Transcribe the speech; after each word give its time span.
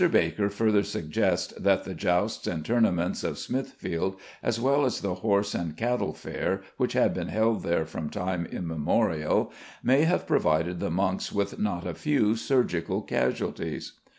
Baker 0.11 0.49
further 0.49 0.81
suggests 0.81 1.53
that 1.59 1.83
the 1.83 1.93
jousts 1.93 2.47
and 2.47 2.65
tournaments 2.65 3.23
of 3.23 3.37
Smithfield, 3.37 4.15
as 4.41 4.59
well 4.59 4.83
as 4.83 5.01
the 5.01 5.13
horse 5.13 5.53
and 5.53 5.77
cattle 5.77 6.11
fair 6.15 6.63
which 6.77 6.93
had 6.93 7.13
been 7.13 7.27
held 7.27 7.61
there 7.61 7.85
from 7.85 8.09
time 8.09 8.47
immemorial, 8.47 9.53
may 9.83 10.05
have 10.05 10.25
provided 10.25 10.79
the 10.79 10.89
monks 10.89 11.31
with 11.31 11.59
not 11.59 11.85
a 11.85 11.93
few 11.93 12.35
surgical 12.35 13.03
casualties. 13.03 13.91